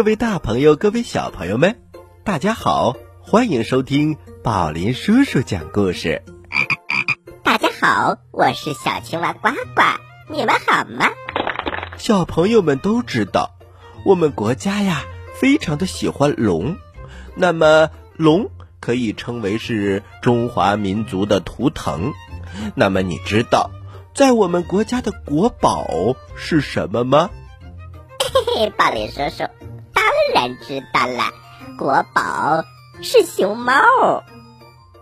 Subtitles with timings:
[0.00, 1.78] 嗨，各位大朋友，各位小朋友们，
[2.24, 6.22] 大家好，欢迎收听宝林叔叔讲故事。
[7.44, 9.82] 大家好，我是小青蛙呱呱，
[10.30, 11.06] 你们好吗？
[11.98, 13.50] 小朋友们都知道，
[14.06, 16.78] 我们国家呀非常的喜欢龙，
[17.34, 22.14] 那么龙可以称为是中华民族的图腾。
[22.74, 23.70] 那么你知道，
[24.14, 25.86] 在我们国家的国宝
[26.36, 27.28] 是什么吗？
[28.32, 29.69] 嘿嘿，宝林叔叔当
[30.34, 31.32] 然知道了，
[31.78, 32.64] 国宝
[33.02, 33.74] 是熊猫。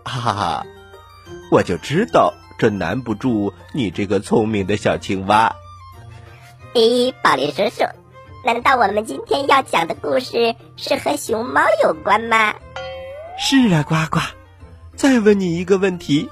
[0.03, 0.65] 哈哈哈，
[1.51, 5.55] 我就知道这难不住你这个聪明的小青蛙。
[6.73, 7.83] 咦，宝林叔叔，
[8.45, 12.53] 难道我们今天要讲的故事是和熊猫有关吗？
[13.37, 14.19] 是啊，呱呱。
[14.95, 16.29] 再问你一个问题：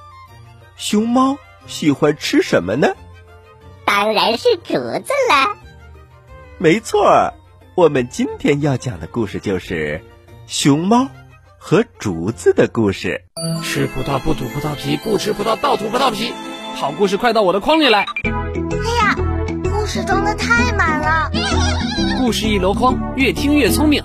[0.75, 2.89] 熊猫喜欢吃什么呢？
[3.85, 5.55] 当然是竹子了。
[6.57, 7.33] 没错，
[7.77, 10.01] 我们今天要讲的故事就是
[10.47, 11.07] 熊猫
[11.59, 13.23] 和竹子的故事。
[13.61, 16.33] 吃葡萄不吐葡萄皮，不吃葡萄倒吐葡萄皮。
[16.73, 17.99] 好故事快到我的筐里来！
[18.23, 19.15] 哎呀，
[19.63, 21.29] 故事装的太满了。
[22.17, 24.03] 故事一箩筐，越听越聪明。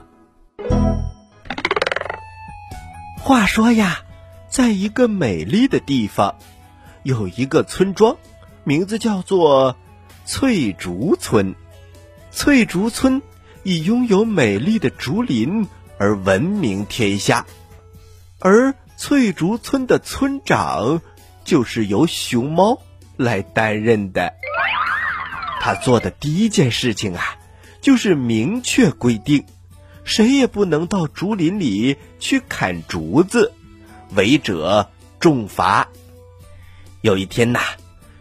[3.16, 4.00] 话说呀，
[4.50, 6.34] 在一个美丽的地方，
[7.05, 8.19] 有一个村庄，
[8.65, 9.77] 名字叫做
[10.27, 11.55] 翠竹村。
[12.31, 13.22] 翠竹村
[13.65, 15.69] 以拥有美丽的竹林
[15.99, 17.47] 而闻名天下，
[18.39, 21.00] 而翠竹村的村长
[21.45, 22.83] 就是由熊猫
[23.17, 24.34] 来担任的。
[25.61, 27.37] 他做的第一件事情啊，
[27.81, 29.45] 就是明确规定，
[30.03, 33.53] 谁也不能到竹林里去砍竹子，
[34.15, 34.91] 违者
[35.21, 35.89] 重罚。
[37.00, 37.61] 有一天呐，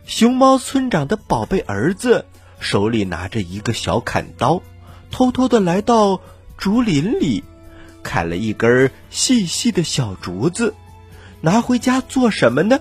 [0.05, 2.25] 熊猫村长的宝贝儿子。
[2.59, 4.61] 手里拿着一个小砍刀，
[5.11, 6.21] 偷偷的来到
[6.57, 7.43] 竹林里，
[8.01, 10.73] 砍了一根细细的小竹子，
[11.41, 12.79] 拿回家做什么呢？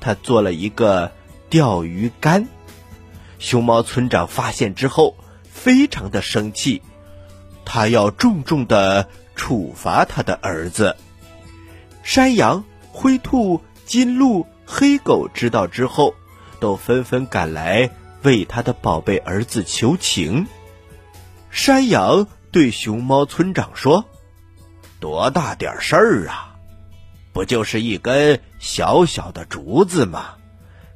[0.00, 1.12] 他做了一个
[1.48, 2.48] 钓鱼竿。
[3.38, 6.82] 熊猫村长发现之后，非常的生气，
[7.64, 10.96] 他要重重的处罚他的儿子。
[12.02, 16.14] 山羊、灰兔、金鹿、黑狗知道之后，
[16.58, 17.90] 都纷纷赶来。
[18.22, 20.46] 为他的宝贝儿子求情。
[21.50, 24.04] 山羊对熊猫村长说
[25.00, 26.56] ：“多大点事儿啊，
[27.32, 30.34] 不就是一根小小的竹子吗？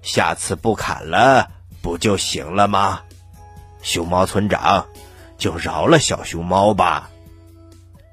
[0.03, 1.51] 下次不砍了
[1.83, 3.03] 不就行了吗？”
[3.83, 4.87] 熊猫村长
[5.37, 7.11] 就饶了小熊猫吧。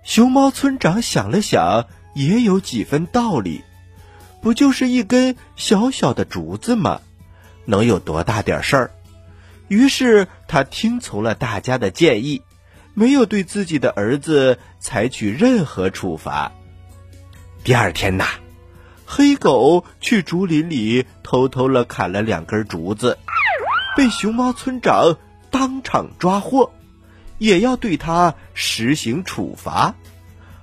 [0.04, 3.64] 熊猫村长想了想，也有几分道理，
[4.42, 7.02] 不就是一根小小的竹子吗？
[7.66, 8.92] 能有多大点事儿？
[9.72, 12.42] 于是他听从了大家的建议，
[12.94, 16.52] 没有对自己的儿子采取任何处罚。
[17.64, 18.26] 第二天呐，
[19.06, 23.18] 黑狗去竹林里偷偷了砍了两根竹子，
[23.96, 25.16] 被熊猫村长
[25.50, 26.74] 当场抓获，
[27.38, 29.96] 也要对他实行处罚。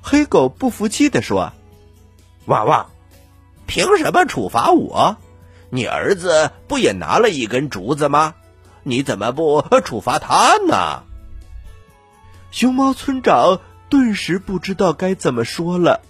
[0.02, 1.54] 黑狗不服气的说
[2.44, 2.88] ：“娃娃，
[3.66, 5.16] 凭什么处罚我？
[5.70, 8.34] 你儿子不也拿了一根竹子吗？”
[8.88, 11.02] 你怎么不处罚他呢？
[12.50, 16.00] 熊猫村长顿时不知道该怎么说了，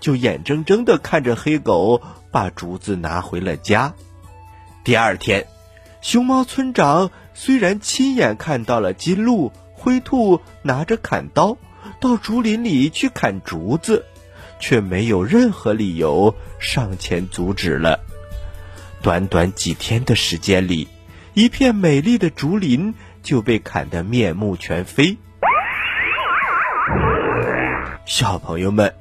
[0.00, 2.00] 就眼睁睁的看着黑狗
[2.30, 3.92] 把竹子拿回了家。
[4.82, 5.46] 第二天，
[6.00, 11.58] 熊猫村长虽然亲眼看到了金鹿、灰兔拿着砍刀
[12.00, 14.06] 到竹林里去砍竹子，
[14.58, 18.00] 却没有任何理由上前阻止了。
[19.02, 20.88] 短短几天的时间里。
[21.34, 22.94] 一片美丽的竹林
[23.24, 25.18] 就被砍得面目全非。
[28.06, 28.94] 小朋友们，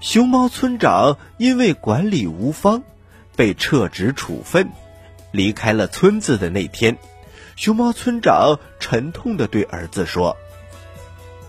[0.00, 2.82] 熊猫村长因为管理无方，
[3.36, 4.68] 被撤职处分。
[5.30, 6.98] 离开了村子的那天，
[7.56, 10.36] 熊猫村长沉痛的对儿子说：“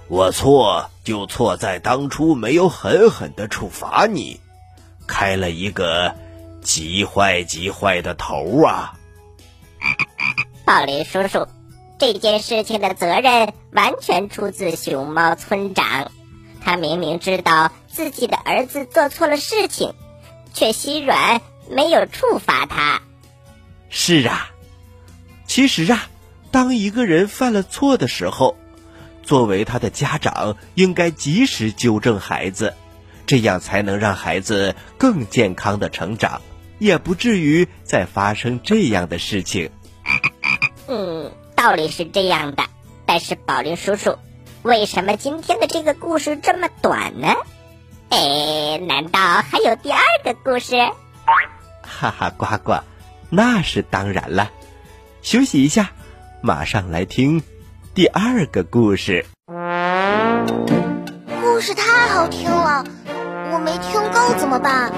[0.08, 4.40] 我错就错在当初没有狠狠的处罚你，
[5.06, 6.16] 开了一个
[6.62, 8.94] 极坏极坏的头啊！”
[10.66, 11.48] 宝林叔叔，
[12.00, 16.12] 这件事情的责任完全出自熊猫村长。
[16.62, 19.94] 他明明知道自己的儿子做错了事情，
[20.54, 23.02] 却心软没有处罚他。
[23.90, 24.52] 是啊，
[25.46, 26.08] 其实啊，
[26.50, 28.56] 当一个人犯了错的时候，
[29.22, 32.74] 作为他的家长，应该及时纠正孩子，
[33.26, 36.42] 这样才能让孩子更健康的成长，
[36.80, 39.70] 也不至于再发生这样的事情。
[40.88, 42.64] 嗯，道理是这样的，
[43.06, 44.18] 但是宝林叔叔，
[44.62, 47.36] 为什么今天的这个故事这么短呢？
[48.10, 50.76] 哎，难道还有第二个故事？
[51.82, 52.84] 哈哈，呱呱，
[53.30, 54.52] 那是当然了。
[55.22, 55.92] 休息一下，
[56.42, 57.42] 马上来听
[57.94, 59.26] 第二个故事。
[61.42, 62.84] 故事太好听了，
[63.54, 64.92] 我没听够怎么办？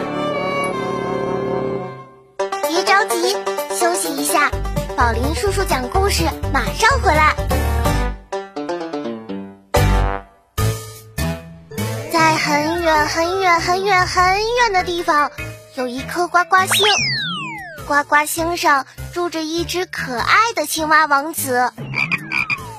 [2.67, 3.35] 别着急，
[3.75, 4.51] 休息一下。
[4.97, 7.35] 宝林叔叔讲故事，马上回来。
[12.13, 14.23] 在很远很远很远很
[14.55, 15.29] 远的地方，
[15.75, 16.87] 有一颗呱呱星。
[17.85, 21.73] 呱呱星上住着一只可爱的青蛙王子。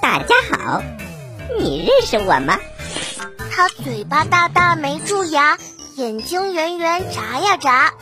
[0.01, 0.83] 大家好，
[1.59, 2.59] 你认识我吗？
[3.51, 5.59] 他嘴巴大大没蛀牙，
[5.97, 7.93] 眼睛圆圆眨呀眨，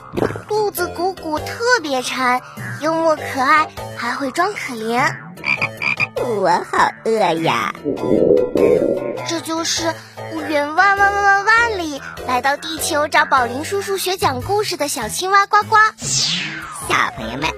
[0.46, 2.40] 肚子鼓鼓特别馋，
[2.80, 5.14] 幽默可爱，还会装可怜。
[6.16, 7.10] 我好饿
[7.42, 7.74] 呀！
[9.26, 9.94] 这就是
[10.30, 15.76] 不远万万万万万里来到地球找宝林叔叔学讲故事的小青蛙呱呱。
[15.98, 17.50] 小朋友们，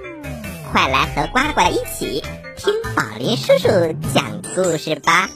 [0.72, 2.24] 快来和呱呱一起
[2.56, 3.68] 听宝林叔叔
[4.14, 5.28] 讲故事吧！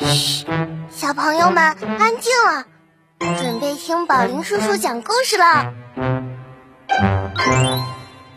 [0.00, 0.46] 嘘，
[0.90, 1.76] 小朋友们
[3.88, 5.72] 听宝林叔叔讲故事了。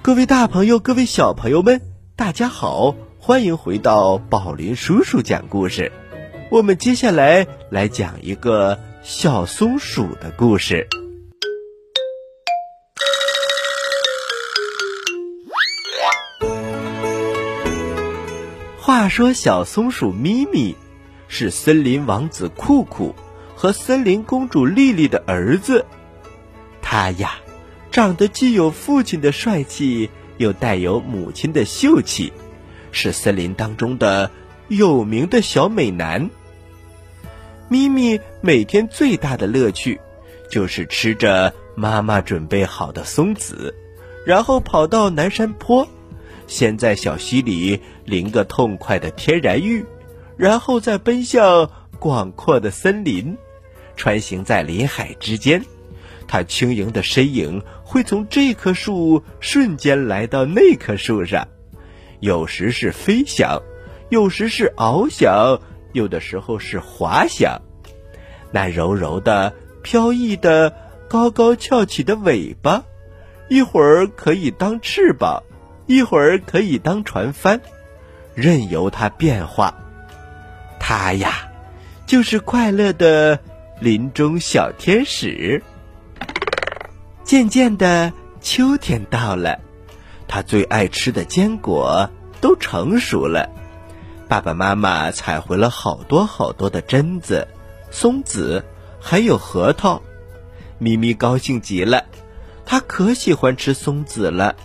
[0.01, 1.81] 各位大朋友，各位小朋友们，
[2.15, 5.91] 大家好，欢迎回到宝林叔叔讲故事。
[6.49, 10.87] 我们接下来来讲一个小松鼠的故事。
[18.79, 20.77] 话说，小松鼠咪咪
[21.27, 23.13] 是森林王子酷酷
[23.61, 25.85] 和森林公主丽丽的儿子，
[26.81, 27.35] 他呀。
[27.91, 32.33] 长得既有父亲的帅气，又带有母亲的秀气，
[32.91, 34.31] 是森林当中的
[34.67, 36.31] 有名的小美男。
[37.69, 40.01] 咪咪每天最大的乐趣，
[40.49, 43.75] 就是吃着妈妈准备好的松子，
[44.25, 45.87] 然后跑到南山坡，
[46.47, 49.85] 先在小溪里淋个痛快的天然浴，
[50.35, 51.69] 然后再奔向
[51.99, 53.37] 广阔的森林，
[54.01, 55.63] 穿行在林海之间。
[56.27, 61.47] 它轻盈的身影会从这棵树瞬间来到那棵树上，
[62.19, 63.61] 有时是飞翔，
[64.09, 65.59] 有时是翱翔，
[65.93, 67.61] 有的时候是滑翔。
[68.51, 70.73] 那柔柔的、飘逸的、
[71.07, 72.83] 高高翘起的尾巴，
[73.47, 75.43] 一会儿可以当翅膀，
[75.85, 77.61] 一会儿可以当船帆，
[78.33, 79.77] 任由它变化。
[80.79, 81.51] 它呀，
[82.07, 83.39] 就是快乐的
[83.81, 85.63] 林中小天使。
[87.23, 89.59] 渐渐的，秋天到了，
[90.27, 92.07] 他最爱吃的坚果
[92.39, 93.49] 都成熟了。
[94.27, 97.47] 爸爸妈妈采回了好多好多的榛子、
[97.89, 98.63] 松子，
[98.99, 100.03] 还有核桃。
[100.77, 102.05] 咪咪高兴极了，
[102.63, 104.55] 他可喜欢吃松子了，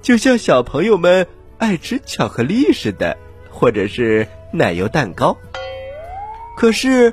[0.00, 1.26] 就像小朋友们
[1.58, 3.16] 爱吃巧克力似的，
[3.50, 5.36] 或者是奶油蛋糕。
[6.56, 7.12] 可是，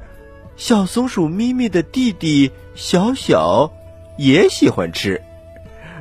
[0.57, 3.71] 小松鼠咪咪的弟弟小小。
[4.17, 5.23] 也喜欢吃，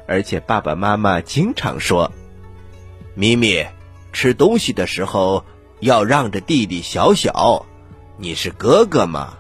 [0.07, 2.13] 而且爸爸妈妈经常说
[3.15, 3.67] ：“咪咪，
[4.13, 5.43] 吃东西的时候
[5.79, 7.65] 要让着弟弟小小，
[8.19, 9.39] 你是哥哥吗？”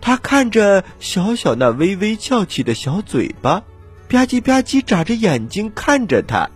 [0.00, 3.64] 他看着小小那微微翘起的小嘴巴，
[4.08, 6.48] 吧唧吧唧眨着眼睛看着他，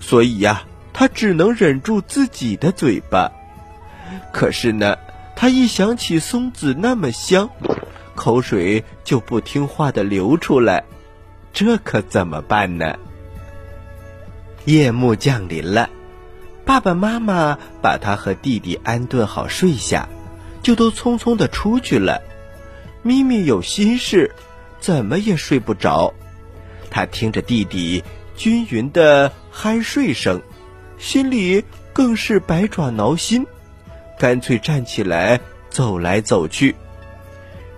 [0.00, 0.62] 所以呀，
[0.94, 3.30] 他只能忍住自己的嘴巴。
[4.32, 4.96] 可是呢，
[5.40, 7.48] 他一想起松子那么香。
[8.16, 10.82] 口水就不听话的流出来，
[11.52, 12.98] 这可怎么办呢？
[14.64, 15.90] 夜幕降临了，
[16.64, 20.08] 爸爸妈妈把他和弟弟安顿好睡下，
[20.60, 22.20] 就都匆匆的出去了。
[23.04, 24.34] 咪咪有心事，
[24.80, 26.12] 怎么也睡不着。
[26.90, 28.02] 他听着弟弟
[28.34, 30.42] 均匀的酣睡声，
[30.98, 33.46] 心里更是百爪挠心，
[34.18, 36.74] 干脆站起来走来走去。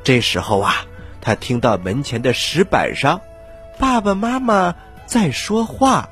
[0.02, 0.87] 这时候啊，
[1.20, 3.20] 他听到门前的石板上，
[3.78, 4.75] 爸爸妈妈
[5.06, 6.09] 在说话：“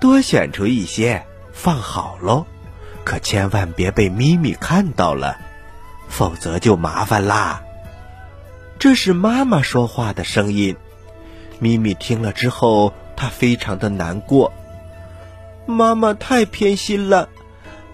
[0.00, 2.46] 多选出一些，放好喽，
[3.04, 5.38] 可千万别被咪咪看到了，
[6.08, 7.62] 否则就麻烦啦。”
[8.78, 10.76] 这是妈妈说话的声音。
[11.58, 14.52] 咪咪听了之后，他非常的难过。
[15.66, 17.28] 妈妈太偏心了，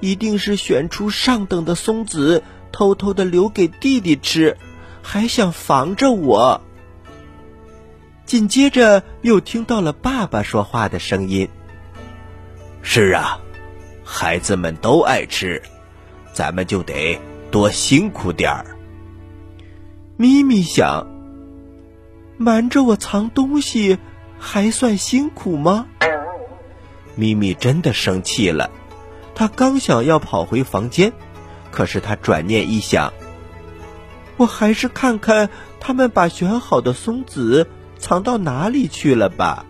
[0.01, 4.57] 一定是选出上等的松子，偷偷的留给弟弟吃。
[5.03, 6.63] 还想防着我。
[8.25, 11.47] 紧接着又听到了爸爸说话的声音
[12.81, 13.39] ：“是啊，
[14.03, 15.63] 孩子们都爱吃，
[16.33, 17.21] 咱们就得
[17.51, 18.79] 多辛苦点儿。
[20.17, 21.07] 咪咪想，
[22.39, 23.99] 瞒着我藏东西，
[24.39, 25.87] 还算辛苦吗？
[27.15, 28.71] 咪咪真的生气了，
[29.35, 31.13] 他刚想要跑回房间，
[31.71, 33.13] 可是他转念一想，
[34.37, 35.51] 我还是看看
[35.81, 39.67] 他们把选好的松子藏到哪里去了吧。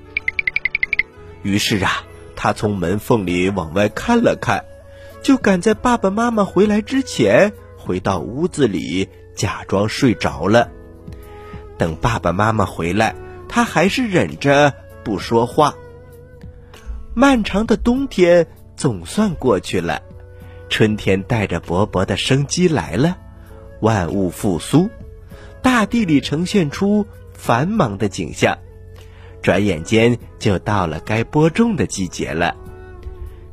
[1.43, 2.05] 于是啊，
[2.37, 4.65] 他从门缝里往外看了看，
[5.23, 9.09] 就赶在爸爸妈妈回来之前回到屋子里。
[9.37, 10.71] 假装睡着了。
[11.77, 13.17] 等爸爸妈妈回来，
[13.49, 15.75] 他还是忍着不说话。
[17.15, 20.03] 漫长的冬天总算过去了，
[20.69, 23.17] 春天带着勃勃的生机来了，
[23.81, 24.89] 万物复苏，
[25.63, 28.59] 大地里呈现出繁忙的景象。
[29.43, 32.57] 转眼间就到了该播种的季节了。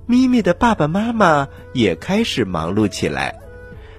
[0.06, 3.40] 咪咪的爸爸妈妈也开始忙碌起来，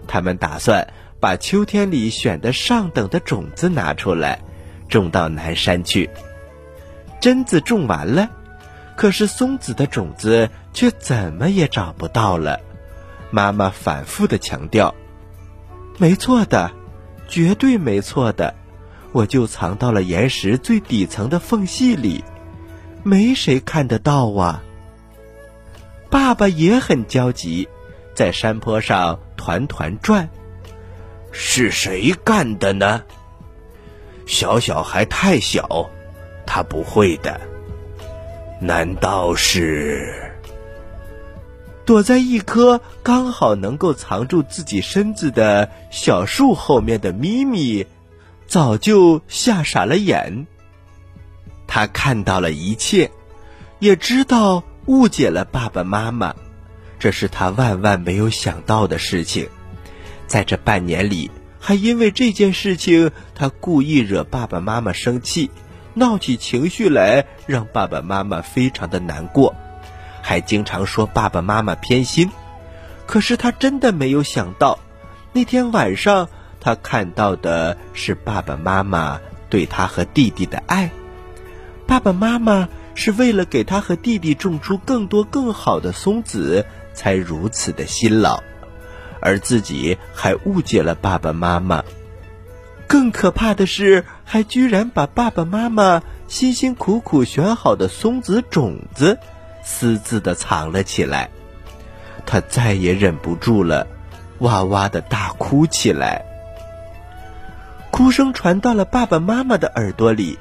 [0.07, 0.87] 他们打算。
[1.23, 4.41] 把秋天里选的上等的种子拿出来，
[4.89, 6.11] 种到南山去。
[7.21, 8.29] 榛子种完了，
[8.97, 12.61] 可是松子的种子却怎么也找不到了。
[13.31, 14.95] 妈妈反复的强调
[15.99, 16.71] ：“没错的，
[17.29, 18.55] 绝对没错的，
[19.13, 22.25] 我就藏到了岩石最底层的缝隙里，
[23.03, 24.63] 没谁看得到啊。”
[26.11, 27.69] 爸爸也很焦急，
[28.15, 30.29] 在山坡上团团转。
[31.31, 33.03] 是谁干的呢？
[34.27, 35.89] 小小还太小，
[36.47, 37.41] 他不会的。
[38.61, 40.22] 难道是
[41.93, 47.87] 躲在一棵刚好能够藏住自己身子的小树后面的咪咪，
[48.47, 50.47] 早就吓傻了眼。
[51.67, 53.11] 他看到了一切，
[53.79, 56.35] 也知道误解了爸爸妈妈，
[56.99, 59.47] 这是他万万没有想到的事情。
[60.27, 61.31] 在这半年里，
[61.61, 65.51] 还因为这件事情，他故意惹爸爸妈妈生气，
[65.93, 69.55] 闹起情绪来，让爸爸妈妈非常的难过，
[70.23, 72.31] 还经常说爸爸妈妈偏心。
[73.05, 74.79] 可是他真的没有想到，
[75.33, 76.29] 那天晚上
[76.61, 80.91] 他看到的是爸爸妈妈对他和弟弟的爱。
[81.87, 86.65] 爸爸妈妈是为了给他和弟弟种出更多更好的松子，
[86.95, 88.43] 才如此的辛劳。
[89.21, 91.85] 而自己还误解了爸爸妈妈，
[92.87, 99.19] 更可怕的是，还居然把爸爸妈妈辛辛苦苦选好的松子种子
[99.63, 101.31] 私自的藏了起来。
[102.25, 103.87] 他再也忍不住了，
[104.39, 106.25] 哇哇的大哭起来。
[107.91, 110.39] 哭声传到了爸爸妈妈的耳朵里，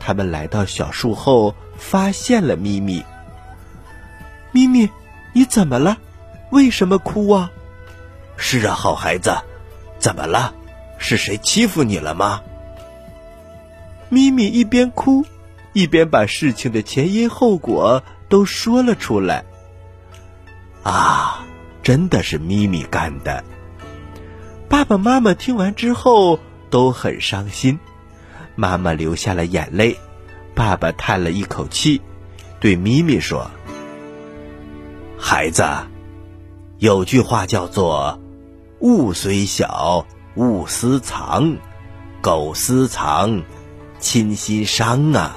[0.00, 3.04] 他们来到小树后，发现了咪咪。
[4.52, 4.90] 咪咪，
[5.34, 5.98] 你怎么了？
[6.50, 7.50] 为什么哭啊？
[8.36, 9.36] 是啊，好孩子，
[9.98, 10.54] 怎么了？
[10.96, 12.40] 是谁欺负你了吗？
[14.08, 15.24] 咪咪一边哭，
[15.74, 19.44] 一边把事情的前因后果都说了出来。
[20.82, 21.46] 啊，
[21.82, 23.44] 真的是咪咪干的！
[24.68, 26.38] 爸爸妈妈听完之后
[26.70, 27.78] 都很伤心，
[28.54, 29.96] 妈妈流下了眼泪，
[30.54, 32.00] 爸爸叹了一口气，
[32.60, 33.50] 对咪咪说
[35.18, 35.64] ：“孩子，
[36.78, 38.20] 有句话叫做。”
[38.80, 40.06] 物虽小，
[40.36, 41.56] 勿私藏；
[42.20, 43.42] 苟私藏，
[43.98, 45.36] 亲心伤啊！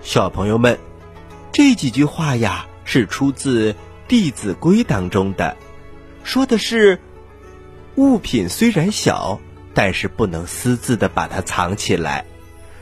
[0.00, 0.78] 小朋友们，
[1.52, 3.72] 这几句话呀，是出自
[4.08, 5.56] 《弟子规》当中的，
[6.24, 7.00] 说的是
[7.96, 9.40] 物品虽然小，
[9.74, 12.24] 但是不能私自的把它藏起来。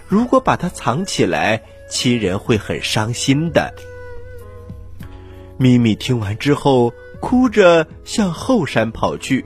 [0.06, 3.74] 如果把它藏起来，亲人会很伤心的。
[5.58, 6.92] 咪咪听完之后。
[7.20, 9.44] 哭着向后山跑去，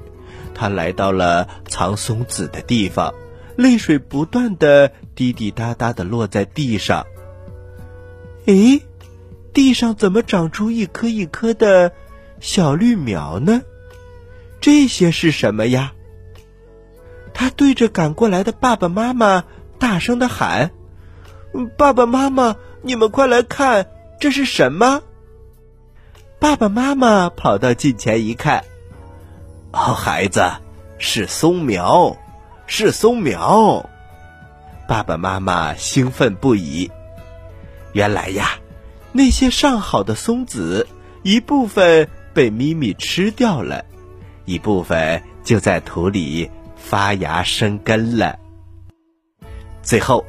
[0.54, 3.14] 他来到了藏松子的地方，
[3.56, 7.06] 泪水不断的滴滴答答的落在地上。
[8.44, 8.82] 诶，
[9.52, 11.92] 地上怎么长出一颗一颗的
[12.40, 13.62] 小绿苗呢？
[14.60, 15.92] 这些是什么呀？
[17.34, 19.44] 他对着赶过来的爸爸妈妈
[19.78, 20.70] 大声的喊
[21.76, 23.86] ：“爸爸妈妈，你们快来看，
[24.20, 25.02] 这是什么？”
[26.38, 28.64] 爸爸妈妈跑到近前一看，
[29.72, 30.42] 哦，孩子，
[30.98, 32.16] 是松苗，
[32.66, 33.88] 是松苗！
[34.88, 36.90] 爸爸妈妈兴奋不已。
[37.92, 38.58] 原来呀，
[39.12, 40.88] 那些上好的松子，
[41.22, 43.84] 一部分被咪咪吃掉了，
[44.46, 48.38] 一部分就在土里发芽生根了。
[49.82, 50.24] 最后，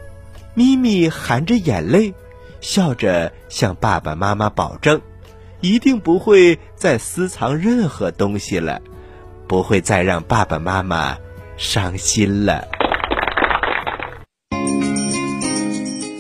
[0.54, 2.14] 咪咪含着眼泪，
[2.60, 5.02] 笑着向爸爸妈妈保证。
[5.62, 8.82] 一定不会再私藏任何东西了，
[9.48, 11.18] 不会再让爸爸妈妈
[11.56, 12.68] 伤心了。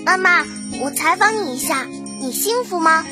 [0.05, 0.46] 妈妈，
[0.82, 1.86] 我采访你一下，
[2.24, 3.03] 你幸福吗？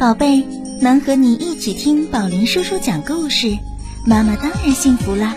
[0.00, 0.44] 宝贝，
[0.80, 3.56] 能和你一起听宝林叔叔讲故事，
[4.04, 5.36] 妈妈当然幸福啦。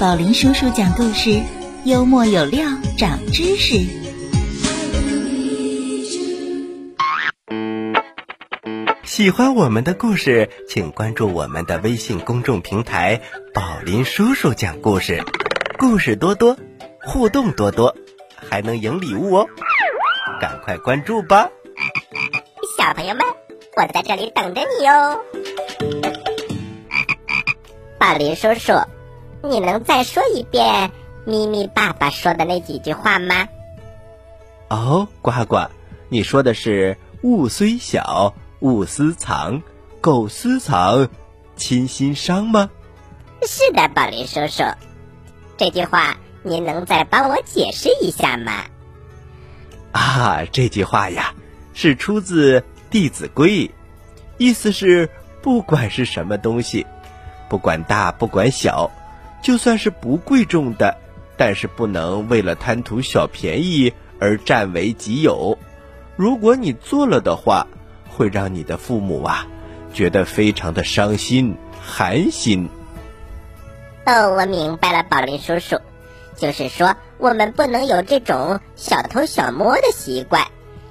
[0.00, 1.40] 宝林叔叔讲故事，
[1.84, 2.66] 幽默有料，
[2.98, 3.86] 长知识。
[9.04, 13.20] 喜欢我们的故事，请关注我们的微信公众平台
[13.54, 15.22] “宝林叔叔讲故事”，
[15.78, 16.56] 故事多多，
[17.04, 17.94] 互动多多，
[18.34, 19.46] 还能赢礼物哦！
[20.40, 21.48] 赶快关注吧，
[22.84, 23.24] 小朋友们，
[23.78, 25.18] 我在这里等着你哦！
[27.98, 28.74] 宝林叔叔，
[29.42, 30.90] 你能再说一遍
[31.24, 33.48] 咪咪爸爸说的那几句话吗？
[34.68, 35.66] 哦，呱呱，
[36.10, 38.34] 你说的是“物虽小”。
[38.60, 39.62] 勿私藏，
[40.02, 41.08] 苟私藏，
[41.56, 42.68] 亲心伤吗？
[43.46, 44.62] 是的，宝林叔叔，
[45.56, 48.64] 这句话您能再帮我解释一下吗？
[49.92, 51.32] 啊，这句话呀，
[51.72, 52.60] 是出自
[52.94, 53.66] 《弟子规》，
[54.38, 55.10] 意思是
[55.42, 56.86] 不管是什么东西，
[57.48, 58.88] 不管大不管小，
[59.42, 60.96] 就算是不贵重的，
[61.36, 65.58] 但是不能为了贪图小便宜而占为己有。
[66.14, 67.66] 如果你做了的话，
[68.08, 69.44] 会让你的父母啊，
[69.92, 72.68] 觉得非常的伤心寒心。
[74.06, 75.80] 哦，我明白了，宝林叔叔，
[76.36, 80.46] 就是说我们不能有这种小偷小摸的习惯，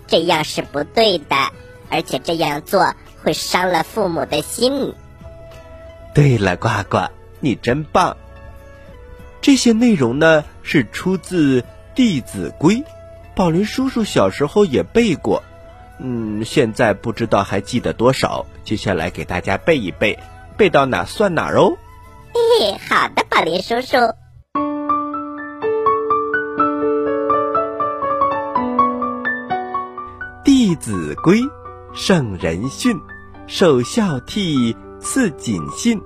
[0.05, 1.35] 这样是不对的，
[1.93, 4.95] 而且这样做会伤了父母的心。
[6.15, 7.07] 对了，呱呱，
[7.39, 8.17] 你真棒。
[9.41, 11.61] 这些内容呢是出自
[11.93, 12.75] 《弟子规》，
[13.35, 15.43] 宝林叔叔小时候也背过。
[15.99, 20.17] 嗯，现在不知道还记得多少，接下来给大家背一背，
[20.57, 21.77] 背到哪算哪哦。
[22.33, 23.97] 嘿嘿，好的，宝林叔叔。
[30.43, 31.39] 《弟子规》，
[31.95, 32.99] 圣人训，
[33.45, 36.01] 首孝悌，次谨信，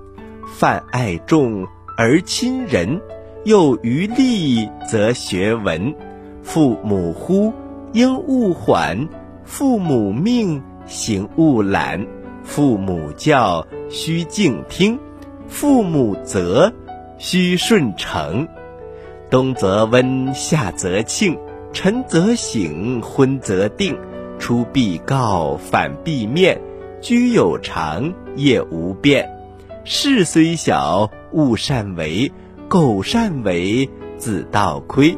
[0.46, 3.00] 泛爱众而亲仁，
[3.46, 5.96] 有余力则学文。
[6.44, 7.54] 父母呼，
[7.94, 9.08] 应勿缓。
[9.46, 12.06] 父母命，行勿懒；
[12.44, 14.98] 父母教，须敬听；
[15.48, 16.70] 父母责，
[17.18, 18.46] 须顺承。
[19.30, 21.38] 冬则温，夏则庆，
[21.72, 23.98] 晨则省，昏则定。
[24.40, 26.62] 出必告，反必面。
[27.00, 29.30] 居有常，业无变。
[29.84, 32.32] 事虽小，勿擅为；
[32.68, 35.18] 苟擅为，子道亏。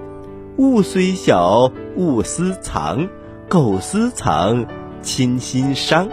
[0.58, 3.08] 物虽小，勿私藏。
[3.47, 4.65] 苟私藏，
[5.01, 6.08] 亲心伤；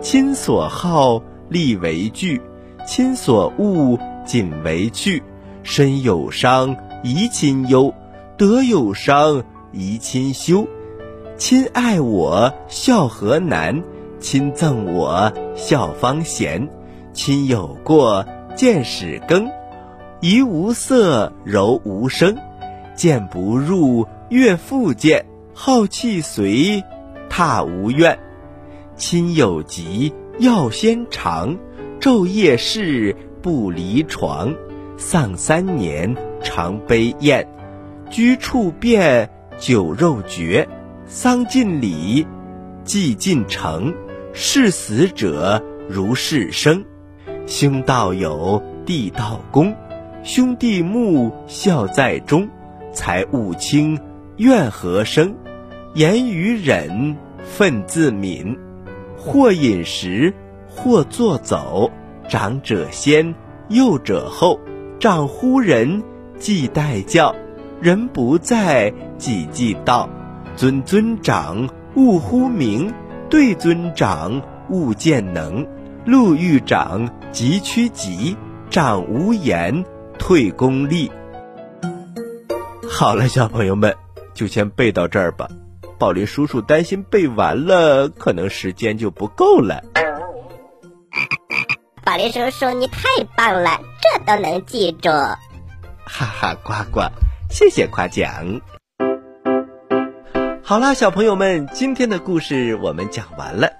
[0.00, 2.38] 亲所好，力为具；
[2.86, 5.22] 亲所恶，谨为去。
[5.62, 7.92] 身有伤，贻亲忧；
[8.36, 10.66] 德有伤，贻亲羞。
[11.38, 13.80] 亲爱我，孝何难；
[14.18, 16.68] 亲憎我，孝方贤。
[17.12, 19.46] 亲有过，见使更；
[20.20, 22.36] 怡无色，柔无声。
[22.96, 25.24] 谏不入，悦复谏。
[25.54, 26.82] 好气随，
[27.30, 28.18] 踏无怨；
[28.96, 31.56] 亲有疾，药先尝；
[32.00, 34.52] 昼夜侍，不离床。
[34.96, 37.46] 丧三年，常悲咽；
[38.10, 40.68] 居处变，酒肉绝。
[41.10, 42.26] 丧尽礼，
[42.84, 43.94] 祭尽诚。
[44.34, 46.84] 视死者如视生。
[47.46, 49.74] 兄道友，弟道恭。
[50.22, 52.46] 兄弟睦，孝在中。
[52.92, 53.98] 财物轻，
[54.36, 55.34] 怨何生？
[55.94, 57.16] 言语忍，
[57.56, 58.54] 忿自泯；
[59.16, 60.34] 或饮食，
[60.68, 61.90] 或坐走。
[62.28, 63.34] 长者先，
[63.68, 64.60] 幼者后。
[65.00, 66.02] 长呼人，
[66.38, 67.34] 即待教；
[67.80, 70.06] 人不在，即即到。
[70.58, 72.92] 尊尊长，勿呼名；
[73.30, 75.64] 对尊长，勿见能。
[76.04, 78.36] 路遇长，急趋吉；
[78.68, 79.84] 长无言，
[80.18, 81.12] 退功力。
[82.90, 83.94] 好了，小朋友们，
[84.34, 85.48] 就先背到这儿吧。
[85.96, 89.80] 宝林叔叔担心背完了，可能时间就不够了。
[92.02, 93.02] 宝林叔叔，你太
[93.36, 95.08] 棒了，这都能记住。
[95.08, 97.02] 哈哈，呱呱，
[97.48, 98.60] 谢谢夸奖。
[100.68, 103.72] 好啦，小朋友们，今天的故事我们讲完了。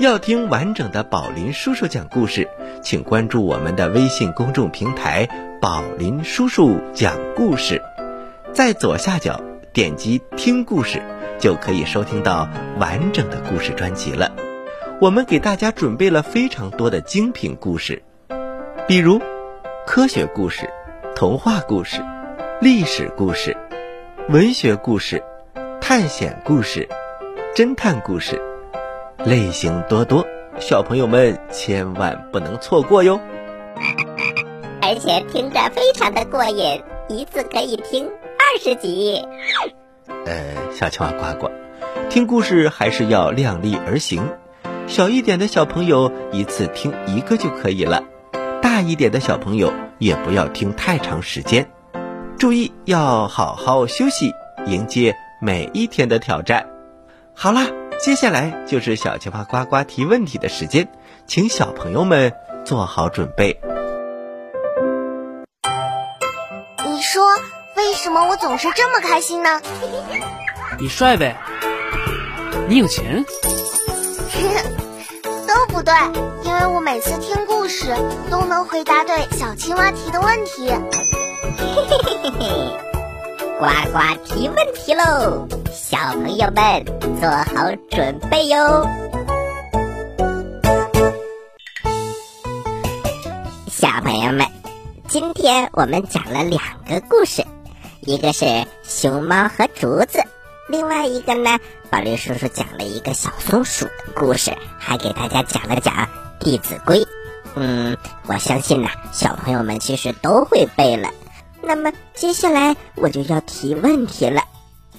[0.00, 2.48] 要听完整的宝林叔叔讲故事，
[2.82, 5.28] 请关注我们的微信公众平台
[5.62, 7.80] “宝林叔叔讲故事”，
[8.52, 9.40] 在左下角
[9.72, 11.00] 点击听故事。
[11.38, 12.48] 就可以收听到
[12.80, 14.32] 完整的故事专辑了。
[15.00, 18.02] 我们给大家准备了非常多的精品故事，
[18.88, 19.22] 比如
[19.86, 20.68] 科学故事、
[21.14, 22.04] 童话故事、
[22.60, 23.56] 历史故事、
[24.28, 25.22] 文学故事、
[25.88, 26.88] 探险故事、
[27.54, 28.42] 侦探故事，
[29.24, 30.26] 类型多多，
[30.58, 33.20] 小朋友们千万不能错过哟！
[34.82, 39.24] 而且听着非常的过瘾，一次可以听二十集。
[40.24, 41.52] 呃，小青蛙呱呱，
[42.10, 44.28] 听故事还是要量力而行。
[44.88, 48.02] 小一点的小朋友一次听一个就可以了，
[48.60, 51.70] 大一点的小朋友也不要听太长时间。
[52.36, 54.32] 注意要好好休息，
[54.66, 56.66] 迎接每一天的挑战。
[57.34, 57.66] 好啦，
[58.00, 60.88] 接下来就是小青蛙呱呱提问题的时间，
[61.26, 62.32] 请小朋友们
[62.64, 63.60] 做好准备。
[66.86, 67.22] 你说
[67.76, 69.60] 为什么我总是这么开心呢？
[70.78, 71.36] 你帅呗，
[72.68, 73.24] 你有钱。
[75.46, 75.94] 都不对，
[76.44, 77.94] 因为我每次听故事
[78.30, 80.68] 都能回答对小青蛙提的问题。
[80.68, 80.78] 嘿
[81.58, 82.72] 嘿嘿嘿嘿，
[83.58, 86.84] 呱呱提问题喽，小朋友们
[87.18, 88.86] 做好准备哟。
[93.70, 94.46] 小朋友们，
[95.08, 97.46] 今天我们讲了两个故事，
[98.02, 100.22] 一个是熊猫和竹子。
[100.68, 105.94] 另外一个呢，宝林叔叔讲了一个小松鼠的故事，还给大家讲了讲
[106.40, 106.98] 《弟子规》。
[107.54, 111.08] 嗯，我相信呢，小朋友们其实都会背了。
[111.66, 114.44] 那么接下来我就要提问题了，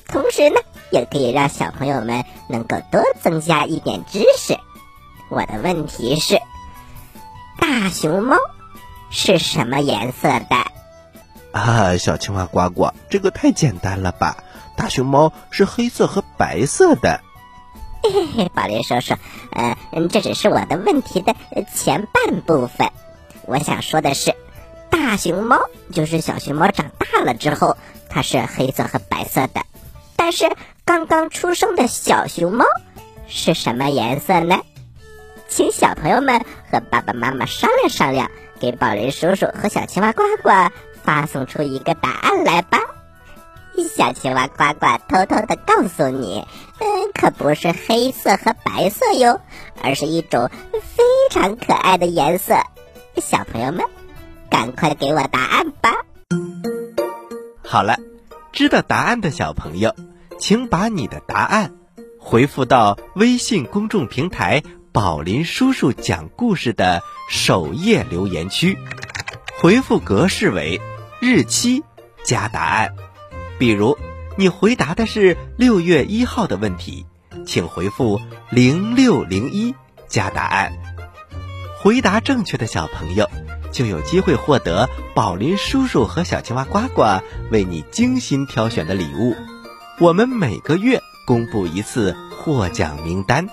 [0.09, 0.57] 同时呢，
[0.91, 4.57] 也可以让小朋友们能够多增加一点知识。
[5.29, 6.41] 我的问题是：
[7.57, 8.35] 大熊猫
[9.09, 11.57] 是什么颜色的？
[11.57, 14.43] 啊，小青蛙呱呱，这个太简单了吧！
[14.75, 17.21] 大熊猫是黑色和白色的。
[18.03, 19.15] 嘿嘿，宝林叔叔，
[19.51, 19.77] 呃，
[20.09, 21.33] 这只是我的问题的
[21.73, 22.89] 前半部分。
[23.45, 24.35] 我想说的是，
[24.89, 25.59] 大熊猫
[25.91, 27.77] 就是小熊猫长大了之后，
[28.09, 29.61] 它是黑色和白色的。
[30.15, 30.49] 但是
[30.85, 32.65] 刚刚出生的小熊猫
[33.27, 34.61] 是什么颜色呢？
[35.47, 40.49] 请小朋友们和爸爸妈妈商量商量，给宝林叔叔和小青蛙呱呱
[41.03, 42.79] 发送出一个答案来吧。
[43.95, 46.45] 小青蛙呱呱偷偷的告诉你，
[46.79, 49.39] 嗯，可不是黑色和白色哟，
[49.83, 52.55] 而是一种非常可爱的颜色。
[53.17, 53.85] 小朋友们，
[54.49, 56.05] 赶快给我答案吧！
[57.63, 57.97] 好了，
[58.51, 59.95] 知道答案的小朋友，
[60.39, 61.73] 请把你的答案
[62.19, 68.77] 回复到微信公众平台“宝林叔叔讲故事”的首页留言区，
[69.59, 70.79] 回复格式为
[71.19, 71.83] 日期
[72.23, 72.93] 加答案。
[73.59, 73.97] 比如，
[74.37, 77.05] 你回答的是六月一号的问题，
[77.45, 79.75] 请回复零六零一
[80.07, 80.73] 加答案。
[81.79, 83.29] 回答正确的小朋友
[83.71, 89.35] 就有机会获得宝林叔叔和小青蛙呱呱为你精心挑选的礼物。
[89.99, 93.47] 我们每个月公布一次获奖名单，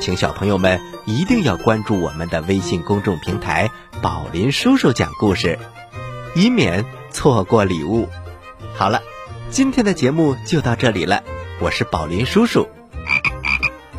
[0.00, 3.70] 请小朋友们一定要关注我们的微信公众平台
[4.02, 5.58] “宝林叔叔讲故事”，
[6.34, 8.08] 以免错过礼物。
[8.74, 9.00] 好了。
[9.50, 11.22] 今天的节目就到这里了，
[11.60, 12.66] 我是宝林叔叔，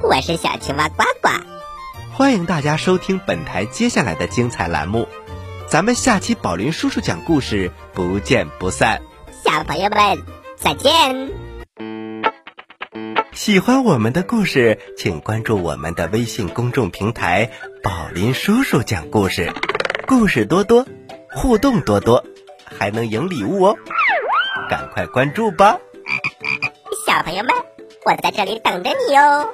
[0.02, 1.30] 我是小青蛙呱呱，
[2.12, 5.08] 欢迎大家收听本台接下来的精彩栏目，
[5.74, 9.02] 咱们下期宝林叔叔讲故事不见不散，
[9.44, 10.20] 小朋友们
[10.56, 11.32] 再见。
[13.32, 17.50] 喜欢我们的故事，请关注我们的微信公众平台
[17.82, 19.52] “宝林叔叔讲故事”，
[20.06, 20.86] 故事多多，
[21.32, 22.24] 互动多多，
[22.78, 23.76] 还能赢礼物哦。
[24.70, 25.80] 赶快关注吧，
[27.08, 27.52] 小朋友们，
[28.06, 29.50] 我在这里等着你哟。